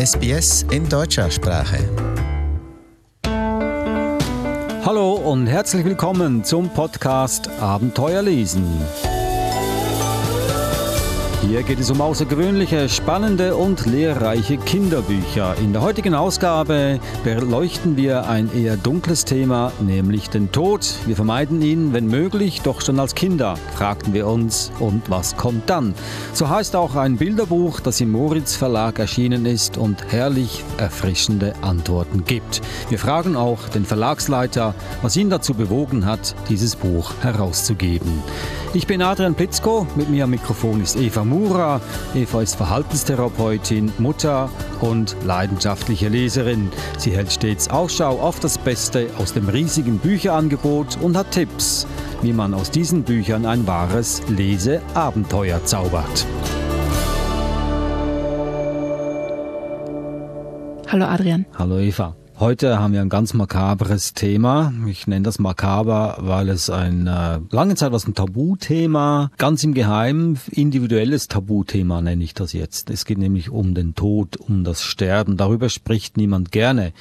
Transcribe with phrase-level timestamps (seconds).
[0.00, 1.76] SBS in deutscher Sprache.
[4.82, 8.64] Hallo und herzlich willkommen zum Podcast Abenteuer lesen.
[11.48, 15.56] Hier geht es um außergewöhnliche, spannende und lehrreiche Kinderbücher.
[15.58, 20.86] In der heutigen Ausgabe beleuchten wir ein eher dunkles Thema, nämlich den Tod.
[21.06, 24.70] Wir vermeiden ihn, wenn möglich, doch schon als Kinder, fragten wir uns.
[24.80, 25.94] Und was kommt dann?
[26.34, 32.24] So heißt auch ein Bilderbuch, das im Moritz Verlag erschienen ist und herrlich erfrischende Antworten
[32.26, 32.60] gibt.
[32.90, 38.22] Wir fragen auch den Verlagsleiter, was ihn dazu bewogen hat, dieses Buch herauszugeben.
[38.72, 41.80] Ich bin Adrian Plitzko, mit mir am Mikrofon ist Eva Mura.
[42.14, 44.48] Eva ist Verhaltenstherapeutin, Mutter
[44.80, 46.70] und leidenschaftliche Leserin.
[46.96, 51.84] Sie hält stets Ausschau auf das Beste aus dem riesigen Bücherangebot und hat Tipps,
[52.22, 56.24] wie man aus diesen Büchern ein wahres Leseabenteuer zaubert.
[60.86, 61.44] Hallo Adrian.
[61.58, 62.19] Hallo Eva.
[62.40, 64.72] Heute haben wir ein ganz makabres Thema.
[64.86, 69.74] Ich nenne das makaber, weil es ein äh, lange Zeit was ein Tabuthema, ganz im
[69.74, 72.88] Geheimen individuelles Tabuthema nenne ich das jetzt.
[72.88, 75.36] Es geht nämlich um den Tod, um das Sterben.
[75.36, 76.94] Darüber spricht niemand gerne.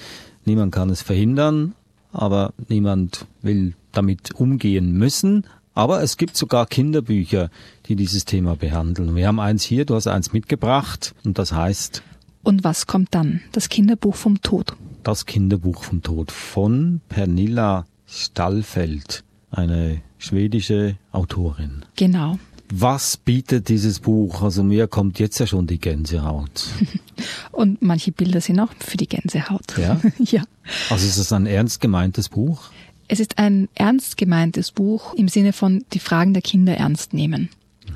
[0.43, 1.73] Niemand kann es verhindern,
[2.11, 5.45] aber niemand will damit umgehen müssen.
[5.73, 7.49] Aber es gibt sogar Kinderbücher,
[7.85, 9.15] die dieses Thema behandeln.
[9.15, 12.03] Wir haben eins hier, du hast eins mitgebracht und das heißt
[12.43, 13.41] Und was kommt dann?
[13.51, 14.75] Das Kinderbuch vom Tod.
[15.03, 21.85] Das Kinderbuch vom Tod von Pernilla Stallfeld, eine schwedische Autorin.
[21.95, 22.39] Genau.
[22.71, 24.43] Was bietet dieses Buch?
[24.43, 26.67] Also mir kommt jetzt ja schon die Gänsehaut.
[27.51, 29.77] Und manche Bilder sind auch für die Gänsehaut.
[29.77, 29.99] Ja?
[30.19, 30.43] ja.
[30.89, 32.69] Also ist es ein ernst gemeintes Buch?
[33.07, 37.49] Es ist ein ernst gemeintes Buch im Sinne von die Fragen der Kinder ernst nehmen.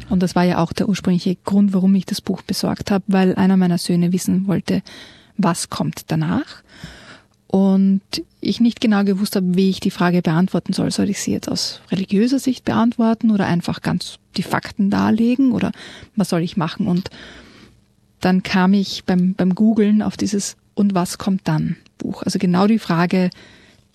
[0.09, 3.35] Und das war ja auch der ursprüngliche Grund, warum ich das Buch besorgt habe, weil
[3.35, 4.81] einer meiner Söhne wissen wollte,
[5.37, 6.63] was kommt danach.
[7.47, 8.01] Und
[8.41, 10.91] ich nicht genau gewusst habe, wie ich die Frage beantworten soll.
[10.91, 15.71] Soll ich sie jetzt aus religiöser Sicht beantworten oder einfach ganz die Fakten darlegen oder
[16.15, 16.87] was soll ich machen?
[16.87, 17.09] Und
[18.21, 22.23] dann kam ich beim, beim Googlen auf dieses Und was kommt dann Buch.
[22.23, 23.29] Also genau die Frage,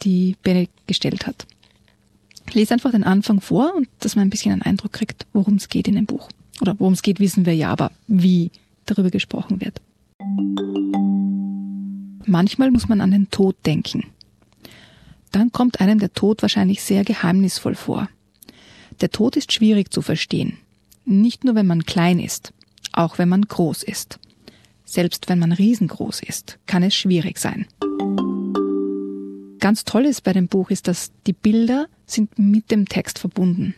[0.02, 1.46] die Benedikt gestellt hat.
[2.54, 5.68] Lese einfach den Anfang vor und dass man ein bisschen einen Eindruck kriegt, worum es
[5.68, 6.28] geht in dem Buch.
[6.60, 8.50] Oder worum es geht, wissen wir ja, aber wie
[8.86, 9.80] darüber gesprochen wird.
[12.26, 14.04] Manchmal muss man an den Tod denken.
[15.32, 18.08] Dann kommt einem der Tod wahrscheinlich sehr geheimnisvoll vor.
[19.00, 20.58] Der Tod ist schwierig zu verstehen.
[21.04, 22.52] Nicht nur, wenn man klein ist,
[22.92, 24.18] auch wenn man groß ist.
[24.84, 27.66] Selbst wenn man riesengroß ist, kann es schwierig sein.
[29.58, 33.74] Ganz toll ist bei dem Buch ist, dass die Bilder sind mit dem Text verbunden.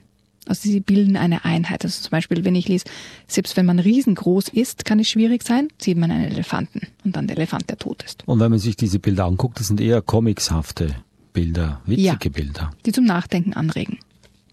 [0.47, 1.85] Also sie bilden eine Einheit.
[1.85, 2.85] Also zum Beispiel, wenn ich lese,
[3.29, 7.27] selbst wenn man riesengroß ist, kann es schwierig sein, sieht man einen Elefanten und dann
[7.29, 8.23] der Elefant, der tot ist.
[8.27, 10.97] Und wenn man sich diese Bilder anguckt, das sind eher comicshafte
[11.33, 12.17] Bilder, witzige Ja.
[12.33, 12.71] Bilder.
[12.85, 13.99] Die zum Nachdenken anregen.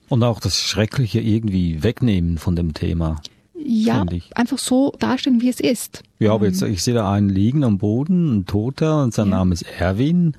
[0.10, 3.22] Und auch das Schreckliche irgendwie wegnehmen von dem Thema.
[3.60, 4.06] Ja,
[4.36, 6.04] einfach so darstellen, wie es ist.
[6.20, 9.38] Ja, aber jetzt, ich sehe da einen liegen am Boden, ein Toter, und sein Ja.
[9.38, 10.38] Name ist Erwin.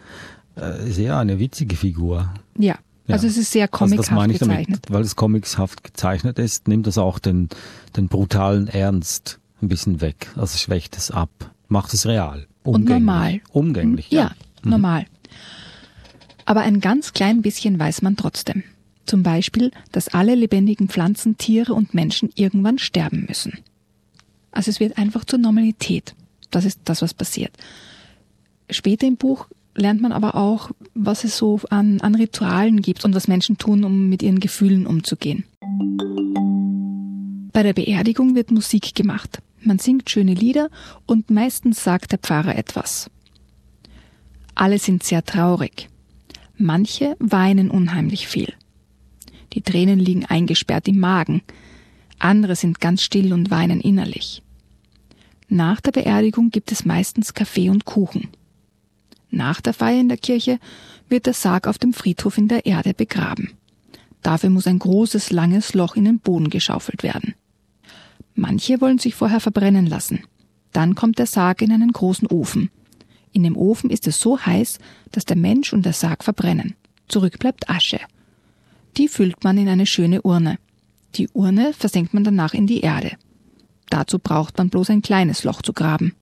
[0.61, 2.33] Äh, Ist eher eine witzige Figur.
[2.59, 2.77] Ja,
[3.07, 3.15] Ja.
[3.15, 4.69] also es ist sehr Also comichaft ich gezeichnet.
[4.69, 7.49] damit, weil es comicshaft gezeichnet ist, nimmt das auch den,
[7.97, 10.29] den brutalen Ernst ein bisschen weg.
[10.37, 11.31] Also schwächt es ab,
[11.69, 12.47] macht es real.
[12.63, 12.99] Und Umgänglich.
[13.07, 13.41] normal.
[13.51, 14.31] Umgänglich, Ja, ja.
[14.63, 14.71] Mhm.
[14.71, 15.07] normal.
[16.45, 18.63] Aber ein ganz klein bisschen weiß man trotzdem.
[19.07, 23.59] Zum Beispiel, dass alle lebendigen Pflanzen, Tiere und Menschen irgendwann sterben müssen.
[24.51, 26.15] Also es wird einfach zur Normalität.
[26.51, 27.53] Das ist das, was passiert.
[28.71, 29.47] Später im Buch
[29.78, 33.84] lernt man aber auch, was es so an, an Ritualen gibt und was Menschen tun,
[33.84, 35.44] um mit ihren Gefühlen umzugehen.
[37.53, 39.41] Bei der Beerdigung wird Musik gemacht.
[39.61, 40.71] Man singt schöne Lieder
[41.06, 43.11] und meistens sagt der Pfarrer etwas.
[44.55, 45.88] Alle sind sehr traurig.
[46.56, 48.53] Manche weinen unheimlich viel.
[49.53, 51.43] Die Tränen liegen eingesperrt im Magen.
[52.19, 54.43] Andere sind ganz still und weinen innerlich.
[55.49, 58.29] Nach der Beerdigung gibt es meistens Kaffee und Kuchen.
[59.31, 60.59] Nach der Feier in der Kirche
[61.09, 63.53] wird der Sarg auf dem Friedhof in der Erde begraben.
[64.23, 67.35] Dafür muss ein großes, langes Loch in den Boden geschaufelt werden.
[68.35, 70.21] Manche wollen sich vorher verbrennen lassen.
[70.73, 72.71] Dann kommt der Sarg in einen großen Ofen.
[73.33, 74.79] In dem Ofen ist es so heiß,
[75.13, 76.75] dass der Mensch und der Sarg verbrennen.
[77.09, 78.01] Zurück bleibt Asche.
[78.97, 80.59] Die füllt man in eine schöne Urne.
[81.15, 83.13] Die Urne versenkt man danach in die Erde.
[83.91, 86.15] Dazu braucht man bloß ein kleines Loch zu graben.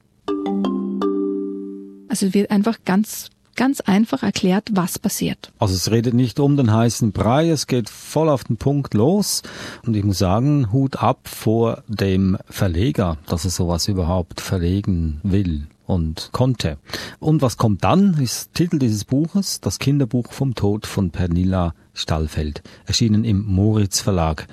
[2.09, 5.53] Also es wird einfach ganz, ganz einfach erklärt, was passiert.
[5.59, 9.43] Also es redet nicht um den heißen Brei, es geht voll auf den Punkt los.
[9.85, 15.67] Und ich muss sagen, Hut ab vor dem Verleger, dass er sowas überhaupt verlegen will
[15.87, 16.79] und konnte.
[17.19, 22.63] Und was kommt dann, ist Titel dieses Buches, das Kinderbuch vom Tod von Pernilla Stallfeld,
[22.85, 24.47] erschienen im Moritz Verlag.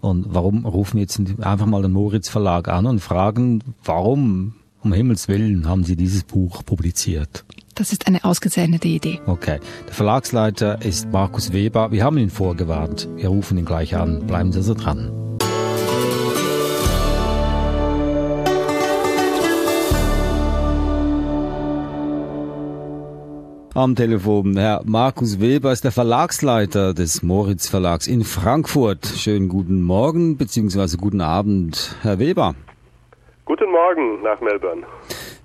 [0.00, 4.92] Und warum rufen wir jetzt einfach mal den Moritz Verlag an und fragen, warum um
[4.92, 7.44] Himmels Willen haben Sie dieses Buch publiziert?
[7.74, 9.20] Das ist eine ausgezeichnete Idee.
[9.26, 9.60] Okay.
[9.86, 11.92] Der Verlagsleiter ist Markus Weber.
[11.92, 13.08] Wir haben ihn vorgewarnt.
[13.16, 14.26] Wir rufen ihn gleich an.
[14.26, 15.12] Bleiben Sie also dran.
[23.74, 29.06] Am Telefon Herr Markus Weber ist der Verlagsleiter des Moritz Verlags in Frankfurt.
[29.06, 30.96] Schönen guten Morgen bzw.
[30.96, 32.56] guten Abend, Herr Weber.
[33.48, 34.82] Guten Morgen nach Melbourne.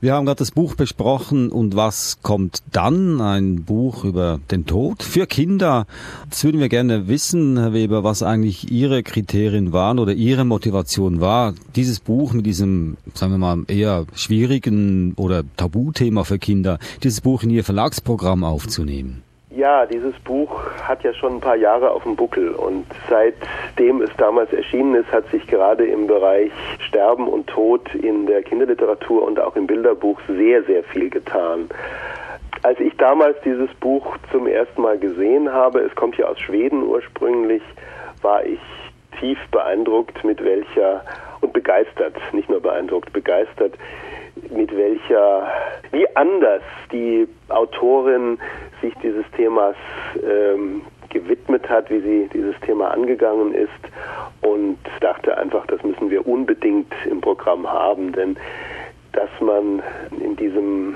[0.02, 3.22] Wir haben gerade das Buch besprochen und was kommt dann?
[3.22, 5.86] Ein Buch über den Tod für Kinder.
[6.26, 11.22] Jetzt würden wir gerne wissen, Herr Weber, was eigentlich Ihre Kriterien waren oder Ihre Motivation
[11.22, 17.22] war, dieses Buch mit diesem, sagen wir mal, eher schwierigen oder Tabuthema für Kinder, dieses
[17.22, 19.24] Buch in Ihr Verlagsprogramm aufzunehmen.
[19.56, 24.10] Ja, dieses Buch hat ja schon ein paar Jahre auf dem Buckel und seitdem es
[24.18, 29.40] damals erschienen ist, hat sich gerade im Bereich Sterben und Tod in der Kinderliteratur und
[29.40, 31.70] auch im Bilderbuch sehr, sehr viel getan.
[32.64, 36.82] Als ich damals dieses Buch zum ersten Mal gesehen habe, es kommt ja aus Schweden
[36.82, 37.62] ursprünglich,
[38.24, 38.60] war ich
[39.20, 41.06] tief beeindruckt, mit welcher
[41.42, 43.76] und begeistert, nicht nur beeindruckt, begeistert,
[44.52, 45.48] mit welcher,
[45.92, 46.62] wie anders
[46.92, 48.38] die Autorin
[48.82, 49.76] sich dieses Themas
[50.22, 53.70] ähm, gewidmet hat, wie sie dieses Thema angegangen ist
[54.42, 58.36] und dachte einfach, das müssen wir unbedingt im Programm haben, denn
[59.14, 59.82] dass man
[60.20, 60.96] in diesem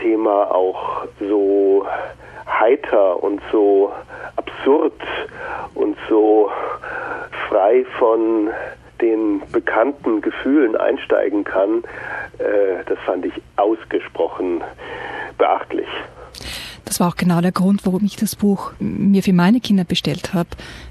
[0.00, 1.86] Thema auch so
[2.46, 3.92] heiter und so
[4.36, 4.94] absurd
[5.74, 6.50] und so
[7.48, 8.50] frei von
[9.00, 11.84] den bekannten Gefühlen einsteigen kann,
[12.38, 14.62] äh, das fand ich ausgesprochen
[15.36, 15.88] beachtlich.
[16.84, 20.32] Das war auch genau der Grund, warum ich das Buch mir für meine Kinder bestellt
[20.32, 20.48] habe,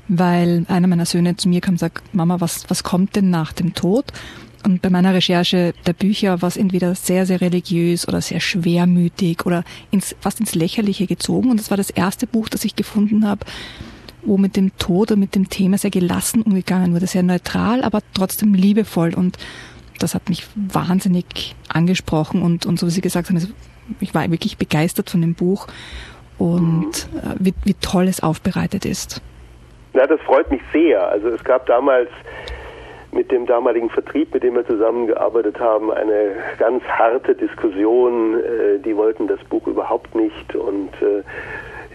[0.07, 3.51] weil einer meiner Söhne zu mir kam und sagt, Mama, was, was kommt denn nach
[3.51, 4.05] dem Tod?
[4.63, 9.45] Und bei meiner Recherche der Bücher war es entweder sehr, sehr religiös oder sehr schwermütig
[9.45, 11.49] oder ins, fast ins Lächerliche gezogen.
[11.49, 13.45] Und das war das erste Buch, das ich gefunden habe,
[14.27, 17.99] wo mit dem Tod und mit dem Thema sehr gelassen umgegangen wurde, sehr neutral, aber
[18.13, 19.13] trotzdem liebevoll.
[19.15, 19.37] Und
[19.99, 23.53] das hat mich wahnsinnig angesprochen und, und so wie Sie gesagt haben,
[23.99, 25.67] ich war wirklich begeistert von dem Buch
[26.37, 29.21] und äh, wie, wie toll es aufbereitet ist.
[29.93, 31.07] Ja, das freut mich sehr.
[31.07, 32.09] Also es gab damals
[33.11, 38.35] mit dem damaligen Vertrieb, mit dem wir zusammengearbeitet haben, eine ganz harte Diskussion.
[38.35, 41.23] Äh, die wollten das Buch überhaupt nicht und äh,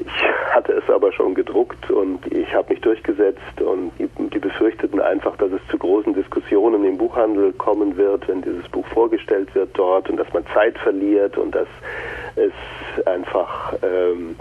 [0.06, 5.00] ich hatte es aber schon gedruckt und ich habe mich durchgesetzt und die, die, befürchteten
[5.00, 9.70] einfach, dass es zu großen Diskussionen im Buchhandel kommen wird, wenn dieses Buch vorgestellt wird
[9.74, 11.68] dort und dass man Zeit verliert und dass
[12.36, 14.36] es einfach ähm,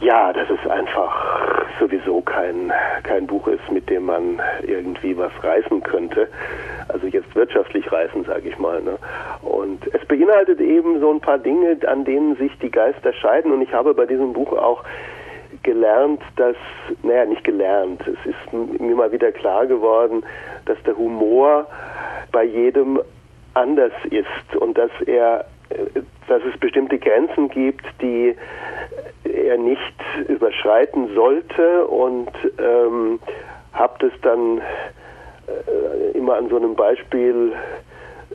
[0.00, 2.72] ja, dass es einfach sowieso kein,
[3.02, 6.28] kein Buch ist, mit dem man irgendwie was reißen könnte.
[6.88, 8.82] Also jetzt wirtschaftlich reißen, sage ich mal.
[8.82, 8.98] Ne?
[9.42, 13.52] Und es beinhaltet eben so ein paar Dinge, an denen sich die Geister scheiden.
[13.52, 14.84] Und ich habe bei diesem Buch auch
[15.62, 16.56] gelernt, dass,
[17.02, 20.24] naja, nicht gelernt, es ist mir mal wieder klar geworden,
[20.66, 21.66] dass der Humor
[22.32, 23.00] bei jedem
[23.54, 25.46] anders ist und dass er
[26.28, 28.34] dass es bestimmte Grenzen gibt, die
[29.24, 29.94] er nicht
[30.28, 33.20] überschreiten sollte und ähm,
[33.72, 34.60] habe das dann
[36.14, 37.52] immer an so einem Beispiel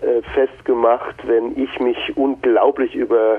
[0.01, 3.37] äh, festgemacht, wenn ich mich unglaublich über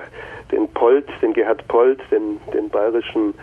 [0.52, 3.34] den Polt, den Gerhard Polt, den, den bayerischen,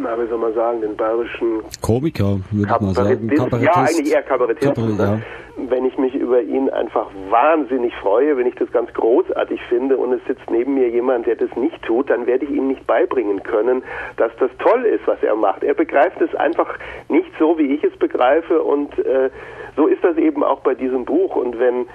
[0.00, 3.30] na, wie soll man sagen, den bayerischen Komiker, würde ich mal sagen.
[3.62, 4.74] Ja, eigentlich eher Kabarettist.
[4.74, 5.18] Kabarett, ja.
[5.56, 10.12] Wenn ich mich über ihn einfach wahnsinnig freue, wenn ich das ganz großartig finde und
[10.12, 13.42] es sitzt neben mir jemand, der das nicht tut, dann werde ich ihm nicht beibringen
[13.42, 13.82] können,
[14.16, 15.64] dass das toll ist, was er macht.
[15.64, 19.30] Er begreift es einfach nicht so, wie ich es begreife und äh,
[19.76, 21.36] so ist das eben auch bei diesem Buch.
[21.36, 21.86] Und wenn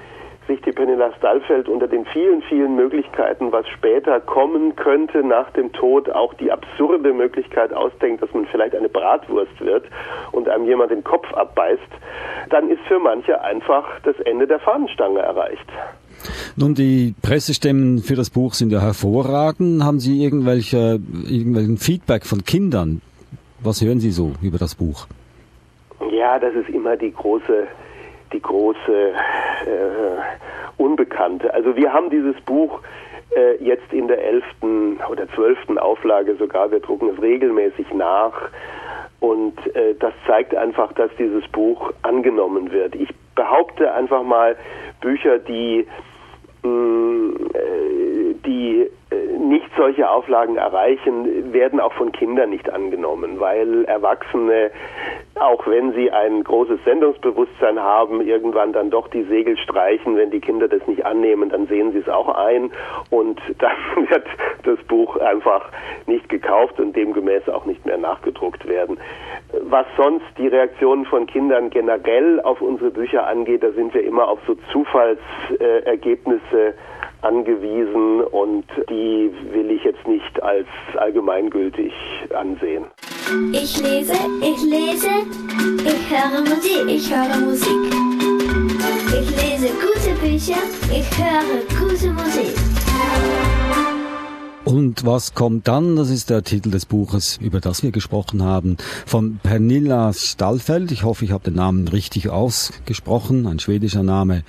[0.52, 5.72] sich die Penilla Stallfeld unter den vielen, vielen Möglichkeiten, was später kommen könnte nach dem
[5.72, 9.86] Tod, auch die absurde Möglichkeit ausdenkt, dass man vielleicht eine Bratwurst wird
[10.32, 11.82] und einem jemand den Kopf abbeißt,
[12.50, 15.68] dann ist für manche einfach das Ende der Fahnenstange erreicht.
[16.58, 19.84] Nun, die Pressestimmen für das Buch sind ja hervorragend.
[19.84, 23.02] Haben Sie irgendwelche, irgendwelchen Feedback von Kindern?
[23.64, 25.08] Was hören Sie so über das Buch?
[26.12, 27.68] Ja, das ist immer die große
[28.34, 29.14] die große äh,
[30.78, 31.54] Unbekannte.
[31.54, 32.80] Also wir haben dieses Buch
[33.36, 36.72] äh, jetzt in der elften oder zwölften Auflage sogar.
[36.72, 38.50] Wir drucken es regelmäßig nach.
[39.20, 42.96] Und äh, das zeigt einfach, dass dieses Buch angenommen wird.
[42.96, 44.56] Ich behaupte einfach mal,
[45.00, 45.88] Bücher, die
[48.46, 48.88] die
[49.42, 54.70] nicht solche Auflagen erreichen, werden auch von Kindern nicht angenommen, weil Erwachsene,
[55.36, 60.16] auch wenn sie ein großes Sendungsbewusstsein haben, irgendwann dann doch die Segel streichen.
[60.16, 62.72] Wenn die Kinder das nicht annehmen, dann sehen sie es auch ein
[63.10, 64.26] und dann wird
[64.64, 65.70] das Buch einfach
[66.06, 69.00] nicht gekauft und demgemäß auch nicht mehr nachgedruckt werden.
[69.64, 74.28] Was sonst die Reaktionen von Kindern generell auf unsere Bücher angeht, da sind wir immer
[74.28, 76.76] auf so Zufallsergebnisse
[77.22, 81.94] angewiesen und die will ich jetzt nicht als allgemeingültig
[82.34, 82.86] ansehen.
[83.54, 85.10] Ich lese, ich lese,
[85.78, 87.94] ich höre Musik, ich höre Musik.
[89.08, 90.62] Ich lese gute Bücher,
[90.92, 92.71] ich höre gute Musik.
[94.72, 95.98] Und was kommt dann?
[95.98, 100.94] Das ist der Titel des Buches, über das wir gesprochen haben, von Pernilla Stallfeld.
[100.94, 104.44] Ich hoffe, ich habe den Namen richtig ausgesprochen, ein schwedischer Name.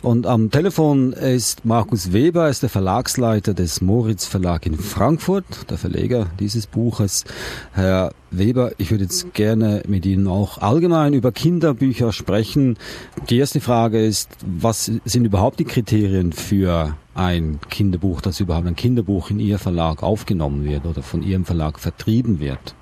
[0.00, 5.44] Und am Telefon ist Markus Weber, er ist der Verlagsleiter des Moritz Verlag in Frankfurt,
[5.68, 7.24] der Verleger dieses Buches.
[7.72, 12.78] Herr Weber, ich würde jetzt gerne mit Ihnen auch allgemein über Kinderbücher sprechen.
[13.28, 18.76] Die erste Frage ist, was sind überhaupt die Kriterien für ein Kinderbuch, dass überhaupt ein
[18.76, 22.74] Kinderbuch in Ihr Verlag aufgenommen wird oder von Ihrem Verlag vertrieben wird?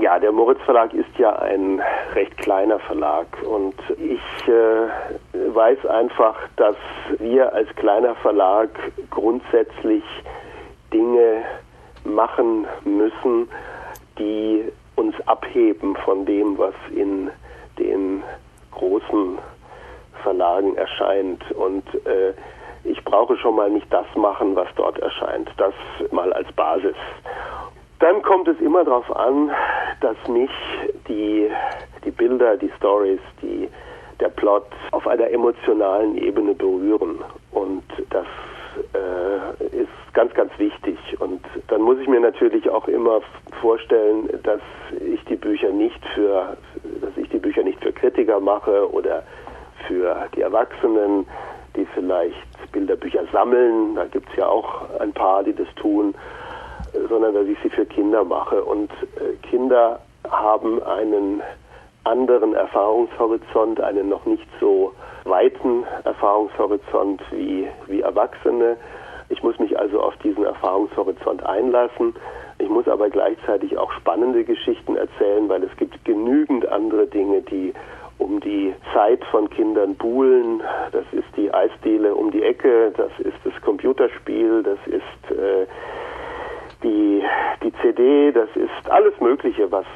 [0.00, 1.80] Ja, der Moritz Verlag ist ja ein
[2.14, 6.76] recht kleiner Verlag und ich äh, weiß einfach, dass
[7.18, 8.70] wir als kleiner Verlag
[9.10, 10.02] grundsätzlich
[10.92, 11.42] Dinge
[12.04, 13.48] machen müssen,
[14.18, 14.64] die
[14.96, 17.30] uns abheben von dem, was in
[17.78, 18.22] den
[18.72, 19.38] großen
[20.22, 21.50] Verlagen erscheint.
[21.52, 22.32] Und äh,
[22.86, 25.50] ich brauche schon mal nicht das machen, was dort erscheint.
[25.56, 25.74] Das
[26.10, 26.96] mal als Basis.
[27.98, 29.50] Dann kommt es immer darauf an,
[30.00, 30.50] dass mich
[31.08, 31.50] die,
[32.04, 33.68] die Bilder, die Stories, die,
[34.20, 37.22] der Plot auf einer emotionalen Ebene berühren.
[37.52, 38.26] Und das
[38.92, 40.98] äh, ist ganz, ganz wichtig.
[41.20, 43.20] Und dann muss ich mir natürlich auch immer
[43.60, 44.60] vorstellen, dass
[45.00, 46.56] ich die Bücher nicht für,
[47.00, 49.22] dass ich die Bücher nicht für Kritiker mache oder
[49.86, 51.26] für die Erwachsenen,
[51.76, 53.94] die vielleicht Bilderbücher sammeln.
[53.94, 56.14] Da gibt es ja auch ein paar, die das tun,
[57.08, 58.62] sondern dass ich sie für Kinder mache.
[58.64, 61.42] Und äh, Kinder haben einen
[62.04, 64.92] anderen Erfahrungshorizont, einen noch nicht so
[65.24, 68.76] weiten Erfahrungshorizont wie, wie Erwachsene.
[69.28, 72.14] Ich muss mich also auf diesen Erfahrungshorizont einlassen.
[72.58, 77.74] Ich muss aber gleichzeitig auch spannende Geschichten erzählen, weil es gibt genügend andere Dinge, die
[78.18, 80.62] um die Zeit von Kindern buhlen.
[80.92, 85.66] Das ist die Eisdiele um die Ecke, das ist das Computerspiel, das ist äh,
[86.82, 87.22] die,
[87.62, 89.86] die CD, das ist alles Mögliche, was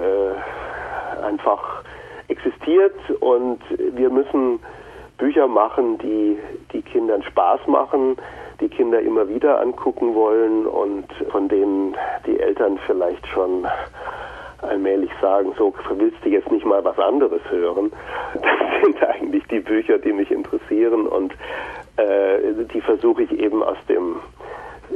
[0.00, 1.82] äh, einfach
[2.28, 4.60] existiert und wir müssen
[5.18, 6.38] Bücher machen, die,
[6.72, 8.16] die Kindern Spaß machen,
[8.60, 11.96] die Kinder immer wieder angucken wollen und von denen
[12.26, 13.66] die Eltern vielleicht schon
[14.62, 17.92] allmählich sagen, so willst du jetzt nicht mal was anderes hören.
[18.34, 21.34] Das sind eigentlich die Bücher, die mich interessieren und
[21.96, 24.16] äh, die versuche ich eben aus dem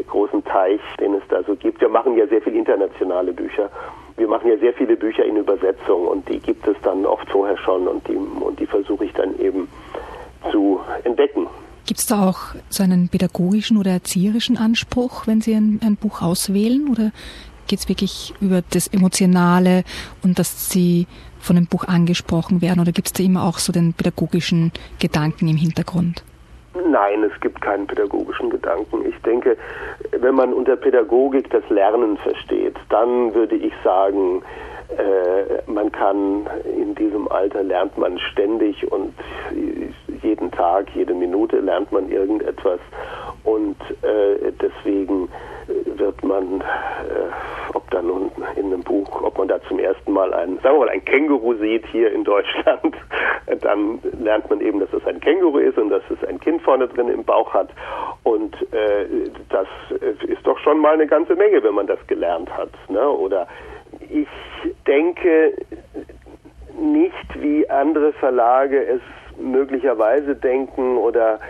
[0.08, 1.80] großen Teich, den es da so gibt.
[1.80, 3.70] Wir machen ja sehr viele internationale Bücher.
[4.16, 7.58] Wir machen ja sehr viele Bücher in Übersetzung und die gibt es dann oft vorher
[7.58, 9.68] schon und die, und die versuche ich dann eben
[10.50, 11.46] zu entdecken.
[11.86, 16.22] Gibt es da auch so einen pädagogischen oder erzieherischen Anspruch, wenn Sie ein, ein Buch
[16.22, 16.88] auswählen?
[16.90, 17.10] Oder
[17.66, 19.84] geht es wirklich über das Emotionale
[20.22, 21.06] und dass Sie
[21.40, 22.80] von dem Buch angesprochen werden?
[22.80, 26.24] Oder gibt es da immer auch so den pädagogischen Gedanken im Hintergrund?
[26.74, 29.06] Nein, es gibt keinen pädagogischen Gedanken.
[29.06, 29.56] Ich denke,
[30.10, 34.42] wenn man unter Pädagogik das Lernen versteht, dann würde ich sagen,
[34.96, 39.14] äh, man kann in diesem Alter lernt man ständig und
[40.22, 42.80] jeden Tag, jede Minute lernt man irgendetwas
[43.44, 45.28] und äh, deswegen
[45.66, 50.32] wird man, äh, ob da nun in einem Buch, ob man da zum ersten Mal
[50.34, 52.96] ein, sagen wir mal, ein Känguru sieht hier in Deutschland,
[53.60, 56.88] dann lernt man eben, dass es ein Känguru ist und dass es ein Kind vorne
[56.88, 57.68] drin im Bauch hat
[58.22, 59.06] und äh,
[59.50, 59.68] das
[60.26, 62.70] ist doch schon mal eine ganze Menge, wenn man das gelernt hat.
[62.88, 63.08] Ne?
[63.08, 63.46] Oder
[64.10, 64.28] ich
[64.86, 65.54] denke
[66.78, 69.00] nicht, wie andere Verlage es
[69.38, 71.40] möglicherweise denken oder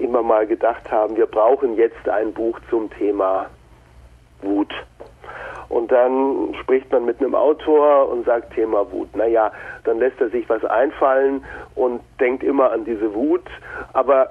[0.00, 3.46] immer mal gedacht haben, wir brauchen jetzt ein Buch zum Thema
[4.42, 4.72] Wut.
[5.68, 9.14] Und dann spricht man mit einem Autor und sagt Thema Wut.
[9.14, 9.52] Naja,
[9.84, 13.44] dann lässt er sich was einfallen und denkt immer an diese Wut,
[13.92, 14.30] aber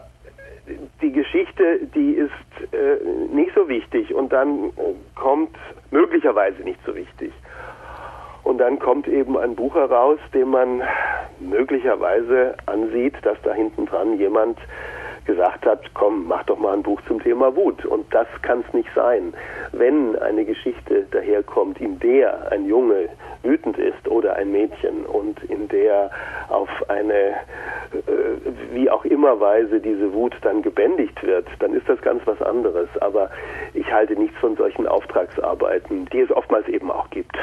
[1.02, 2.98] die Geschichte, die ist äh,
[3.34, 5.56] nicht so wichtig und dann äh, kommt
[5.92, 7.32] möglicherweise nicht so wichtig.
[8.44, 10.82] Und dann kommt eben ein Buch heraus, dem man
[11.40, 14.58] möglicherweise ansieht, dass da hinten dran jemand
[15.28, 17.86] gesagt hat, komm, mach doch mal ein Buch zum Thema Wut.
[17.86, 19.34] Und das kann es nicht sein.
[19.74, 23.10] Wenn eine Geschichte daherkommt, in der ein Junge
[23.44, 26.10] wütend ist oder ein Mädchen und in der
[26.50, 27.36] auf eine
[27.94, 32.42] äh, wie auch immer Weise diese Wut dann gebändigt wird, dann ist das ganz was
[32.42, 32.90] anderes.
[33.02, 33.30] Aber
[33.74, 37.38] ich halte nichts von solchen Auftragsarbeiten, die es oftmals eben auch gibt.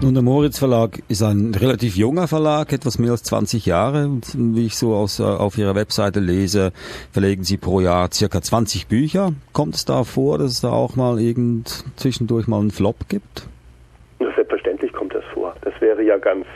[0.00, 4.04] Nun, der Moritz Verlag ist ein relativ junger Verlag, etwas mehr als 20 Jahre.
[4.04, 6.72] Und wie ich so aus, äh, auf Ihrer Webseite lese,
[7.12, 9.32] verlegen Sie pro Jahr circa 20 Bücher.
[9.52, 13.48] Kommt es da vor, dass es da auch mal irgend zwischendurch mal einen Flop gibt?
[14.18, 15.54] Selbstverständlich kommt das vor.
[15.62, 16.46] Das wäre ja ganz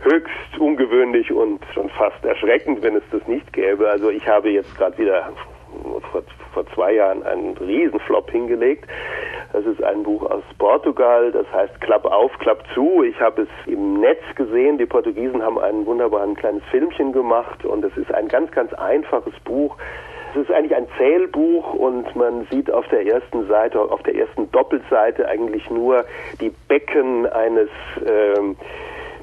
[0.00, 3.88] höchst ungewöhnlich und schon fast erschreckend, wenn es das nicht gäbe.
[3.88, 5.32] Also ich habe jetzt gerade wieder
[6.10, 6.22] vor,
[6.52, 8.88] vor zwei Jahren einen Riesenflop hingelegt.
[9.56, 13.02] Das ist ein Buch aus Portugal, das heißt Klapp auf, Klapp zu.
[13.02, 14.76] Ich habe es im Netz gesehen.
[14.76, 19.32] Die Portugiesen haben ein wunderbares kleines Filmchen gemacht und es ist ein ganz, ganz einfaches
[19.44, 19.74] Buch.
[20.34, 24.50] Es ist eigentlich ein Zählbuch und man sieht auf der ersten Seite, auf der ersten
[24.50, 26.04] Doppelseite eigentlich nur
[26.38, 27.70] die Becken eines
[28.04, 28.56] ähm,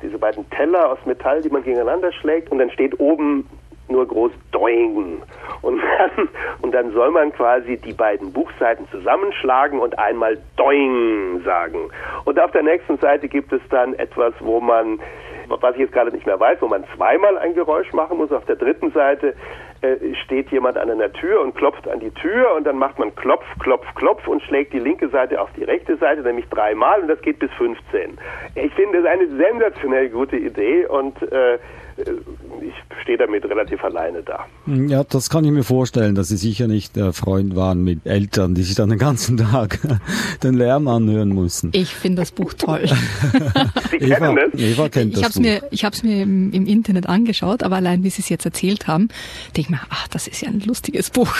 [0.02, 3.48] diese beiden Teller aus Metall, die man gegeneinander schlägt und dann steht oben
[3.88, 5.22] nur groß Doing.
[5.62, 6.30] Und dann,
[6.62, 11.90] und dann soll man quasi die beiden Buchseiten zusammenschlagen und einmal Doing sagen.
[12.26, 15.00] Und auf der nächsten Seite gibt es dann etwas, wo man,
[15.48, 18.32] was ich jetzt gerade nicht mehr weiß, wo man zweimal ein Geräusch machen muss.
[18.32, 19.36] Auf der dritten Seite
[19.84, 23.14] äh, steht jemand an einer Tür und klopft an die Tür und dann macht man
[23.16, 27.10] Klopf, Klopf, Klopf und schlägt die linke Seite auf die rechte Seite, nämlich dreimal und
[27.10, 28.18] das geht bis 15.
[28.56, 31.60] Ich finde das eine sensationell gute Idee und äh,
[32.62, 34.46] ich stehe damit relativ alleine da.
[34.66, 38.56] Ja, das kann ich mir vorstellen, dass Sie sicher nicht der Freund waren mit Eltern,
[38.56, 39.80] die sich dann den ganzen Tag
[40.42, 41.70] den Lärm anhören mussten.
[41.74, 42.86] Ich finde das Buch toll.
[43.92, 44.60] Sie Eva, das?
[44.60, 45.42] Eva kennt ich das Buch.
[45.42, 48.46] Mir, ich habe es mir im, im, Internet angeschaut, aber allein wie Sie es jetzt
[48.46, 49.10] erzählt haben,
[49.56, 51.34] denke ich mir, ach, das ist ja ein lustiges Buch.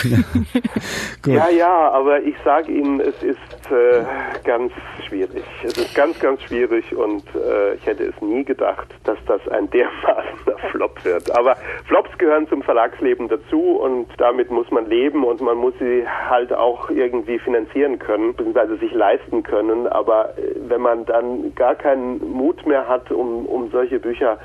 [1.26, 3.38] ja, ja, aber ich sage Ihnen, es ist
[3.70, 4.04] äh,
[4.44, 4.72] ganz
[5.06, 5.44] schwierig.
[5.62, 9.70] Es ist ganz, ganz schwierig und äh, ich hätte es nie gedacht, dass das ein
[9.70, 11.30] dermaßener Flop wird.
[11.36, 16.04] Aber Flops gehören zum Verlagsleben dazu und damit muss man leben und man muss sie
[16.06, 19.86] halt auch irgendwie finanzieren können, beziehungsweise sich leisten können.
[19.86, 24.38] Aber äh, wenn man dann gar keinen Mut mehr hat, um, um solche Bücher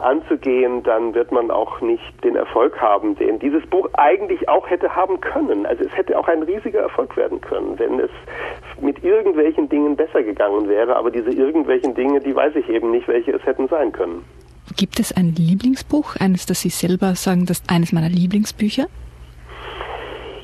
[0.00, 4.94] anzugehen, dann wird man auch nicht den Erfolg haben, den dieses Buch eigentlich auch hätte
[4.94, 5.66] haben können.
[5.66, 8.10] Also es hätte auch ein riesiger Erfolg werden können, wenn es
[8.80, 10.96] mit irgendwelchen Dingen besser gegangen wäre.
[10.96, 14.24] Aber diese irgendwelchen Dinge, die weiß ich eben nicht, welche es hätten sein können.
[14.76, 18.86] Gibt es ein Lieblingsbuch, eines, das Sie selber sagen, das ist eines meiner Lieblingsbücher?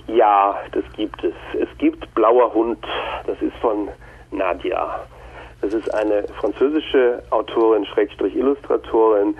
[0.08, 1.34] Ja, das gibt es.
[1.58, 2.84] Es gibt Blauer Hund,
[3.26, 3.88] das ist von
[4.30, 5.00] Nadia.
[5.66, 9.34] Das ist eine französische Autorin, Schrägstrich Illustratorin,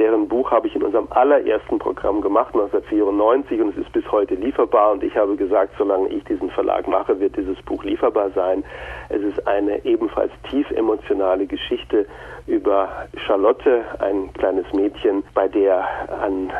[0.00, 4.34] deren Buch habe ich in unserem allerersten Programm gemacht, 1994, und es ist bis heute
[4.34, 4.90] lieferbar.
[4.90, 8.64] Und ich habe gesagt, solange ich diesen Verlag mache, wird dieses Buch lieferbar sein.
[9.10, 12.06] Es ist eine ebenfalls tief emotionale Geschichte
[12.48, 12.88] über
[13.24, 15.86] Charlotte, ein kleines Mädchen, bei der
[16.20, 16.50] an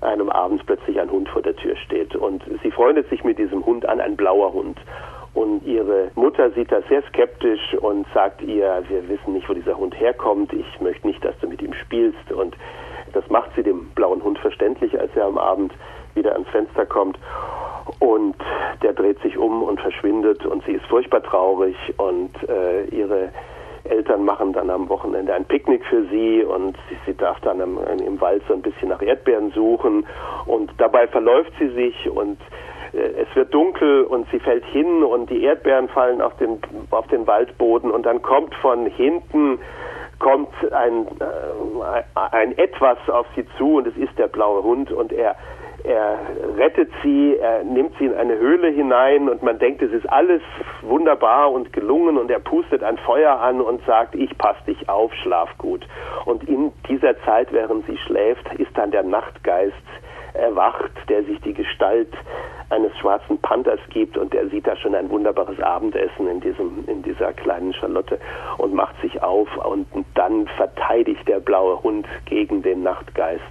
[0.00, 2.16] einem Abend plötzlich ein Hund vor der Tür steht.
[2.16, 4.76] Und sie freundet sich mit diesem Hund an, ein blauer Hund.
[5.32, 9.76] Und ihre Mutter sieht das sehr skeptisch und sagt ihr, wir wissen nicht, wo dieser
[9.76, 12.32] Hund herkommt, ich möchte nicht, dass du mit ihm spielst.
[12.32, 12.56] Und
[13.12, 15.72] das macht sie dem blauen Hund verständlich, als er am Abend
[16.14, 17.18] wieder ans Fenster kommt.
[17.98, 18.36] Und
[18.82, 20.44] der dreht sich um und verschwindet.
[20.46, 21.76] Und sie ist furchtbar traurig.
[21.96, 23.30] Und äh, ihre
[23.84, 26.42] Eltern machen dann am Wochenende ein Picknick für sie.
[26.42, 30.06] Und sie, sie darf dann im, im Wald so ein bisschen nach Erdbeeren suchen.
[30.46, 32.10] Und dabei verläuft sie sich.
[32.10, 32.38] Und
[32.92, 36.58] es wird dunkel und sie fällt hin und die Erdbeeren fallen auf den,
[36.90, 39.58] auf den Waldboden und dann kommt von hinten
[40.18, 45.12] kommt ein, äh, ein etwas auf sie zu und es ist der blaue Hund und
[45.12, 45.34] er
[45.84, 46.18] er
[46.58, 50.42] rettet sie, er nimmt sie in eine Höhle hinein und man denkt, es ist alles
[50.82, 55.12] wunderbar und gelungen und er pustet ein Feuer an und sagt, ich pass dich auf,
[55.22, 55.86] schlaf gut.
[56.26, 59.74] Und in dieser Zeit, während sie schläft, ist dann der Nachtgeist
[60.34, 62.12] erwacht, der sich die Gestalt
[62.70, 67.02] eines schwarzen Panthers gibt und der sieht da schon ein wunderbares Abendessen in diesem in
[67.02, 68.18] dieser kleinen Charlotte
[68.58, 73.42] und macht sich auf und dann verteidigt der blaue Hund gegen den Nachtgeist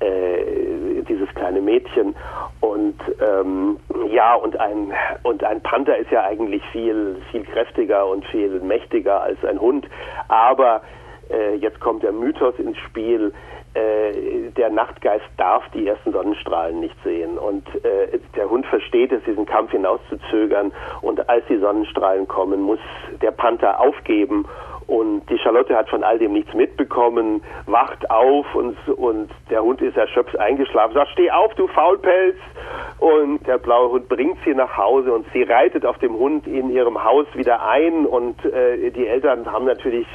[0.00, 2.14] äh, dieses kleine Mädchen.
[2.60, 3.78] Und ähm,
[4.10, 4.92] ja und ein
[5.22, 9.86] und ein Panther ist ja eigentlich viel viel kräftiger und viel mächtiger als ein Hund.
[10.28, 10.82] Aber
[11.30, 13.32] äh, jetzt kommt der Mythos ins Spiel
[13.74, 17.38] äh, der Nachtgeist darf die ersten Sonnenstrahlen nicht sehen.
[17.38, 20.72] Und äh, der Hund versteht es, diesen Kampf hinauszuzögern.
[21.02, 22.80] Und als die Sonnenstrahlen kommen, muss
[23.22, 24.46] der Panther aufgeben
[24.90, 29.80] Und die Charlotte hat von all dem nichts mitbekommen, wacht auf und, und der Hund
[29.82, 32.36] ist erschöpft eingeschlafen, sagt, steh auf, du Faulpelz.
[32.98, 36.70] Und der blaue Hund bringt sie nach Hause und sie reitet auf dem Hund in
[36.70, 40.08] ihrem Haus wieder ein und äh, die Eltern haben natürlich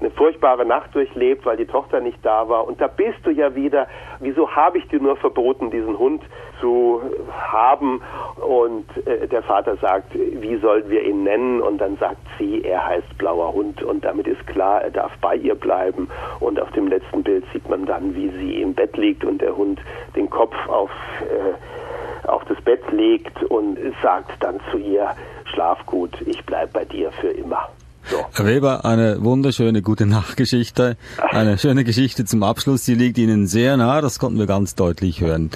[0.00, 2.66] eine furchtbare Nacht durchlebt, weil die Tochter nicht da war.
[2.66, 3.86] Und da bist du ja wieder,
[4.20, 6.22] wieso habe ich dir nur verboten, diesen Hund
[6.60, 7.00] zu
[7.32, 8.02] haben?
[8.36, 11.60] Und äh, der Vater sagt, wie sollen wir ihn nennen?
[11.60, 13.82] Und dann sagt sie, er heißt blauer Hund.
[13.82, 16.08] Und damit ist klar, er darf bei ihr bleiben.
[16.40, 19.56] Und auf dem letzten Bild sieht man dann, wie sie im Bett liegt und der
[19.56, 19.80] Hund
[20.14, 20.90] den Kopf auf,
[21.22, 26.84] äh, auf das Bett legt und sagt dann zu ihr, schlaf gut, ich bleib bei
[26.84, 27.68] dir für immer.
[28.08, 28.24] So.
[28.34, 32.84] Herr Weber, eine wunderschöne gute Nachtgeschichte, eine schöne Geschichte zum Abschluss.
[32.84, 35.50] Sie liegt Ihnen sehr nah, das konnten wir ganz deutlich hören.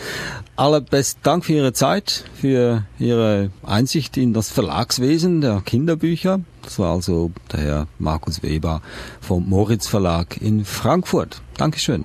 [0.57, 6.41] Allerbesten Dank für Ihre Zeit, für Ihre Einsicht in das Verlagswesen der Kinderbücher.
[6.63, 8.83] Das war also der Herr Markus Weber
[9.21, 11.43] vom Moritz Verlag in Frankfurt.
[11.57, 12.05] Dankeschön.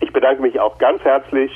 [0.00, 1.50] Ich bedanke mich auch ganz herzlich.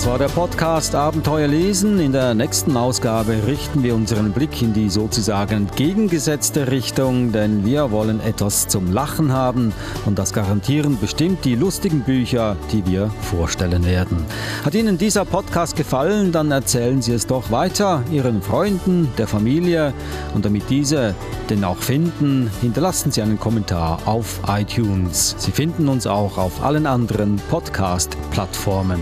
[0.00, 2.00] Das war der Podcast Abenteuer lesen.
[2.00, 7.90] In der nächsten Ausgabe richten wir unseren Blick in die sozusagen entgegengesetzte Richtung, denn wir
[7.90, 9.74] wollen etwas zum Lachen haben
[10.06, 14.24] und das garantieren bestimmt die lustigen Bücher, die wir vorstellen werden.
[14.64, 19.92] Hat Ihnen dieser Podcast gefallen, dann erzählen Sie es doch weiter Ihren Freunden, der Familie
[20.32, 21.14] und damit diese
[21.50, 25.34] den auch finden, hinterlassen Sie einen Kommentar auf iTunes.
[25.36, 29.00] Sie finden uns auch auf allen anderen Podcast-Plattformen.